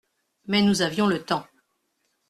Mais 0.47 0.63
nous 0.63 0.81
avions 0.81 1.05
le 1.05 1.21
temps. 1.23 1.45